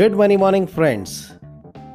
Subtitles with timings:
[0.00, 1.24] Good morning morning friends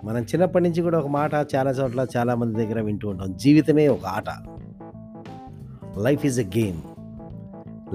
[0.04, 3.38] మనం చిన్నప్పటి నుంచి కూడా ఒక మాట చాలా చోట్ల చాలా మంది దగ్గర వింటూ ఉంటాం.
[3.38, 4.29] జీవితమే ఒక ఆట.
[6.00, 6.82] Life is a game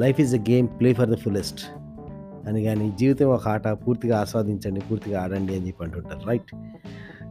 [0.01, 1.61] life is a game play for the fullest
[2.49, 3.69] అని కానీ జీవితం ఒక ఆట.
[3.69, 6.29] పూర్తిగా ఆస్వాదించండి పూర్తిగా ఆడండి అని చెప్పి అంటుంటారు.
[6.29, 6.57] రైట్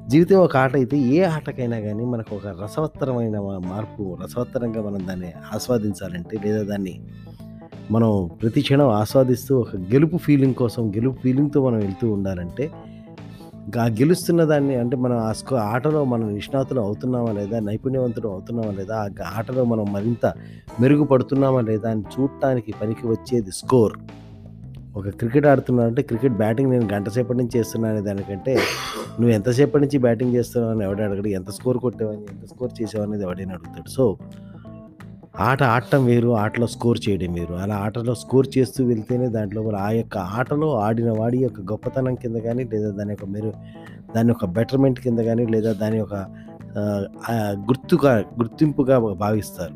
[0.08, 6.40] జీవితం ఒక ఆట అయితే ఏ ఆటకైనా కానీ మనకు ఒక రసవత్తరమైన మార్పు రసవత్తరంగా మనం దాన్ని ఆస్వాదించాలంటే
[6.46, 7.08] లేదా దాన్ని
[7.92, 12.72] మనం ప్రతి క్షణం ఆస్వాదిస్తూ ఒక గెలుపు ఫీలింగ్ కోసం గెలుపు ఫీలింగ్తో మనం వెళ్తూ ఉండాలంటే
[13.80, 18.96] ఆ గెలుస్తున్న దాన్ని అంటే మనం ఆ స్కో ఆటలో మనం నిష్ణాతులు అవుతున్నామా లేదా నైపుణ్యవంతులు అవుతున్నామా లేదా
[18.96, 20.34] ఆ ఆటలో మనం మరింత
[20.80, 23.94] మెరుగుపడుతున్నామా లేదా అని చూడటానికి పనికి వచ్చేది స్కోర్
[24.98, 28.56] ఒక క్రికెట్ ఆడుతున్నావు అంటే క్రికెట్ బ్యాటింగ్ నేను గంట సేపటి నుంచి చేస్తున్నాను దానికంటే
[29.20, 33.24] నువ్వు ఎంతసేపటి నుంచి బ్యాటింగ్ చేస్తున్నావు అని ఎవడు అడగడు ఎంత స్కోర్ కొట్టేవని ఎంత స్కోర్ చేసావు అనేది
[33.24, 33.90] ఎవడైనా అడుగుతాడు.
[33.90, 34.18] సో
[35.40, 37.54] ఆట ఆడటం వేరు ఆటలో స్కోర్ చేయడం వేరు.
[37.54, 42.64] అలా ఆటలో స్కోర్ చేస్తూ వెళ్తేనే దాంట్లో ఆ యొక్క ఆటలో ఆడిన వాడి యొక్క గొప్పతనం కింద కానీ
[42.64, 43.54] లేదా దాని యొక్క మెరు
[44.16, 46.16] దాని యొక్క బెటర్మెంట్ కింద కానీ లేదా దాని యొక్క
[47.68, 49.74] గుర్తుగా గుర్తింపుగా భావిస్తారు.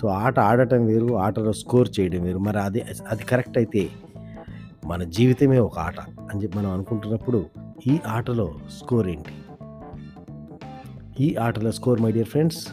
[0.00, 2.38] సో ఆట ఆడటం వేరు ఆటలో స్కోర్ చేయడం వేరు.
[2.38, 3.88] మరి అది అది కరెక్ట్ అయితే
[4.86, 7.46] మన జీవితమే ఒక ఆట అని చెప్పి మనం అనుకుంటున్నప్పుడు
[7.86, 9.32] ఈ ఆటలో స్కోర్ ఏంటి?
[11.24, 12.68] ఈ ఆటలో స్కోర్ మై డియర్ ఫ్రెండ్స్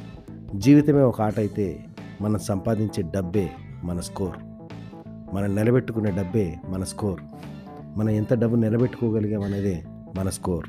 [0.56, 1.86] జీవితమే ఒక ఆట అయితే
[2.24, 3.50] మనం సంపాదించే డబ్బే
[3.84, 4.38] మన స్కోర్.
[5.36, 7.22] మనం నిలబెట్టుకునే డబ్బే మన స్కోర్.
[7.98, 9.84] మనం ఎంత డబ్బు నిలబెట్టుకోగలిగాం అనేదే
[10.18, 10.68] మన స్కోర్.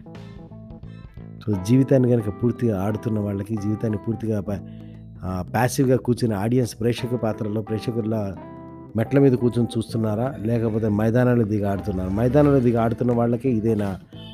[1.46, 4.40] సో జీవితాన్ని కనుక పూర్తిగా ఆడుతున్న వాళ్ళకి జీవితాన్ని పూర్తిగా
[5.52, 8.16] ప్యాసివ్గా కూర్చుని ఆడియన్స్ ప్రేక్షక పాత్రలో ప్రేక్షకుల
[8.96, 10.26] మెట్ల మీద కూర్చొని చూస్తున్నారా?
[10.48, 12.10] లేకపోతే మైదానాలు దిగి ఆడుతున్నారా?
[12.10, 13.90] మైదానంలో దిగి ఆడుతున్న వాళ్ళకి ఇదే నా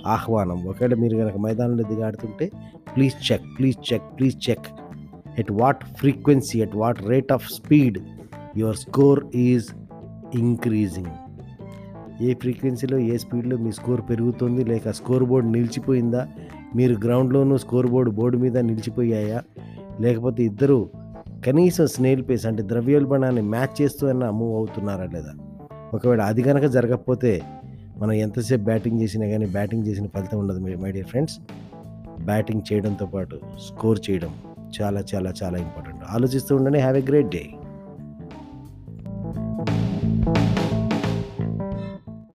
[0.07, 0.59] ఆహ్వానం.
[0.69, 2.51] ఒకవేళ మీరు కనుక మైదానంలో దిగి ఆడుతుంటే
[2.97, 4.67] please check please check please check
[5.41, 7.99] at what frequency at what rate of speed
[8.57, 9.69] your score is
[10.35, 11.13] increasing
[12.23, 16.23] ఏ ఫ్రీక్వెన్సీలో ఏ స్పీడ్లో మీ స్కోర్ పెరుగుతుంది లేక స్కోర్ బోర్డు నిలిచిపోయిందా
[16.75, 19.39] మీరు గ్రౌండ్లోనూ స్కోర్ బోర్డు బోర్డు మీద నిలిచిపోయాయా
[20.01, 20.91] లేకపోతే ఇద్దరు
[21.47, 25.33] కనీసం స్నేల్ పేస్ అంటే ద్రవ్యోల్బణాన్ని మ్యాచ్ చేస్తూ అయినా మూవ్ అవుతున్నారా లేదా?
[25.95, 27.43] ఒకవేళ అది కనుక జరగకపోతే
[27.99, 31.37] మనం ఎంతసేపు బ్యాటింగ్ చేసినా కానీ బ్యాటింగ్ చేసిన ఫలితం ఉండదు మై డియర్ ఫ్రెండ్స్
[32.25, 33.37] బ్యాటింగ్ చేయడంతో పాటు
[33.69, 34.33] స్కోర్ చేయడం.
[34.83, 36.05] చాలా చాలా చాలా ఇంపార్టెంట్.
[36.09, 37.51] ఆలోచిస్తూ ఉండండి హ్యావ్ ఎ గ్రేట్ డే.